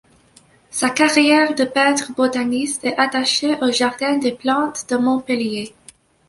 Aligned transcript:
Sa 0.71 0.89
carrière 0.89 1.53
de 1.53 1.63
peintre 1.63 2.11
botaniste 2.15 2.83
est 2.85 2.97
attachée 2.97 3.55
au 3.63 3.71
Jardin 3.71 4.17
des 4.17 4.31
plantes 4.31 4.89
de 4.89 4.95
Montpellier. 4.97 5.75